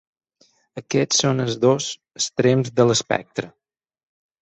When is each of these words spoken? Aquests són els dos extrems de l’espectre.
Aquests 0.81 1.21
són 1.25 1.45
els 1.45 1.59
dos 1.67 1.91
extrems 2.23 2.75
de 2.81 2.91
l’espectre. 2.91 3.55